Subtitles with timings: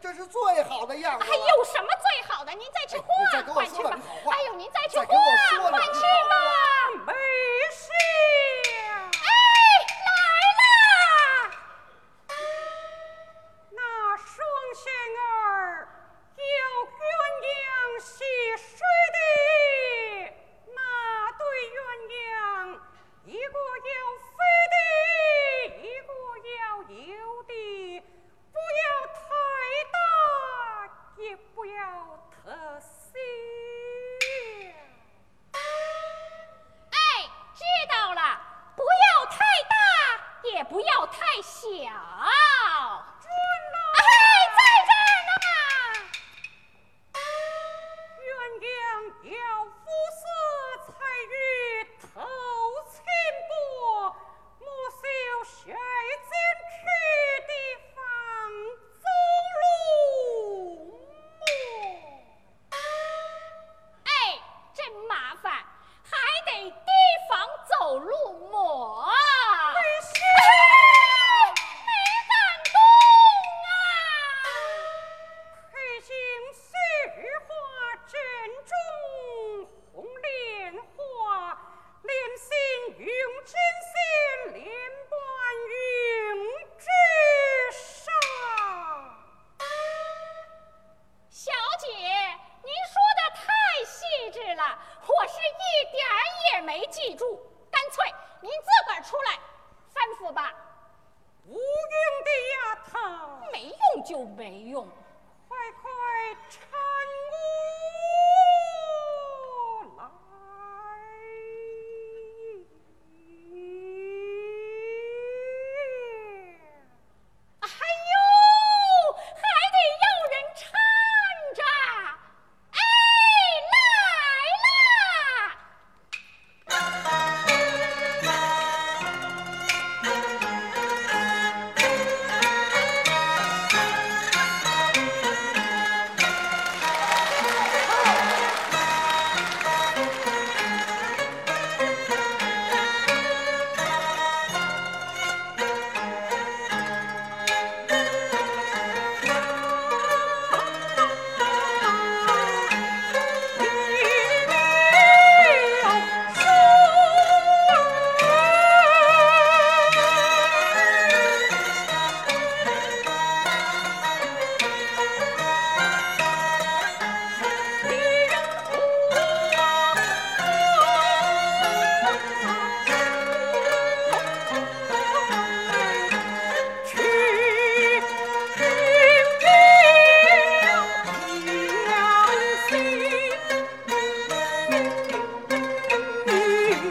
[0.00, 1.24] 这是最好的样子。
[1.24, 1.88] 还有什么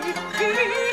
[0.00, 0.87] 去。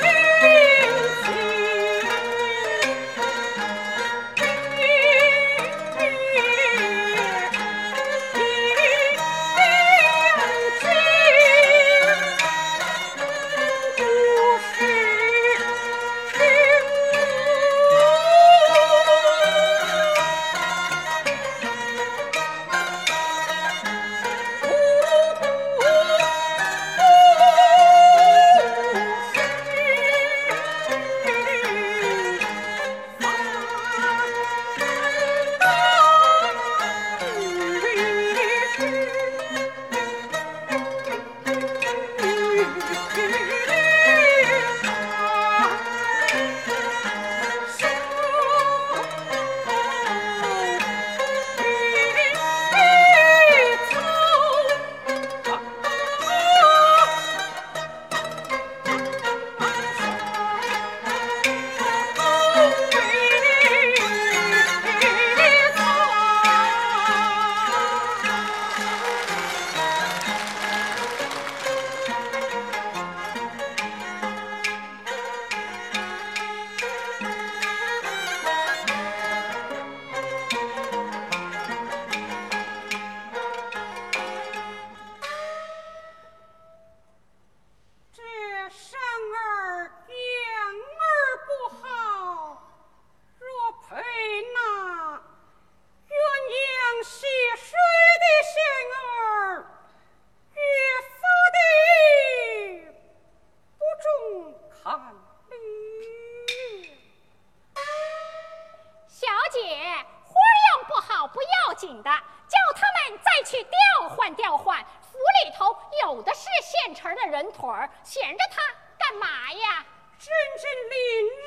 [117.32, 118.62] 人腿儿，闲着他
[118.98, 119.86] 干嘛呀？
[120.20, 120.98] 真是令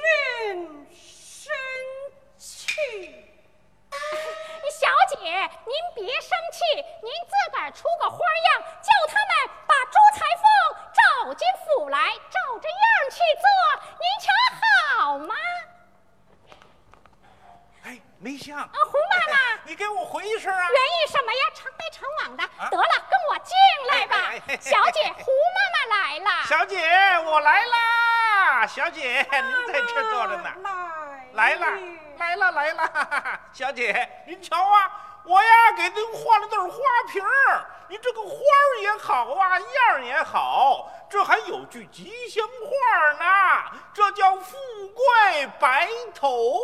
[0.02, 1.54] 人生
[2.36, 2.76] 气。
[4.70, 6.64] 小姐，您别生气，
[7.02, 10.44] 您自个儿出个花样，叫他们把朱裁缝
[10.92, 13.48] 找进府来，照着样去做，
[13.98, 14.30] 您瞧
[15.00, 15.34] 好吗？
[17.84, 20.68] 哎，梅香啊，胡妈妈，你给我回一声啊！
[20.70, 21.50] 原意什么呀？
[21.54, 21.87] 成来
[22.36, 23.54] 得了，跟我进
[23.90, 24.32] 来吧。
[24.60, 26.30] 小姐，胡妈妈来了。
[26.46, 26.76] 小姐，
[27.24, 28.66] 我来啦！
[28.66, 30.50] 小姐，您在这坐着呢。
[31.32, 31.66] 来了，
[32.18, 33.37] 来了，来了！
[33.52, 36.78] 小姐，您瞧啊，我呀给您换了对花
[37.10, 37.66] 瓶儿。
[37.88, 44.56] 您这个花儿也好啊，样儿也好，这还有句吉祥话呢，这叫富
[44.94, 46.60] 贵白头。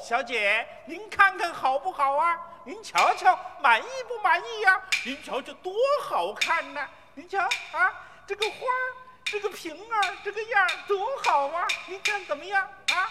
[0.00, 2.38] 小姐，您看看好不好啊？
[2.64, 4.80] 您瞧瞧，满意不满意呀？
[5.04, 5.72] 您瞧瞧多
[6.02, 6.88] 好看呐！
[7.14, 7.42] 您瞧
[7.72, 7.92] 啊，
[8.26, 8.94] 这个花儿，
[9.24, 11.66] 这个瓶儿，这个样儿多好啊！
[11.86, 13.10] 您看怎么样啊？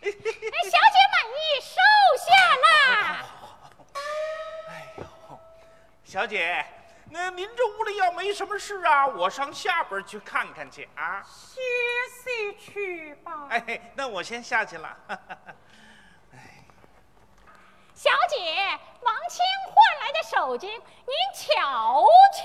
[0.00, 1.76] 哎，小姐满意，收
[2.24, 2.26] 下
[2.64, 3.26] 啦。
[4.66, 5.04] 哎呦，
[6.04, 6.64] 小姐，
[7.10, 11.22] 那您这屋里要没什么事啊，我上下边去看看去啊。
[11.26, 11.60] 歇
[12.22, 13.48] 息去吧。
[13.50, 14.96] 哎，那我先下去了。
[15.08, 16.64] 哎，
[17.94, 18.36] 小姐，
[19.00, 22.42] 王清换来的手巾，您瞧瞧。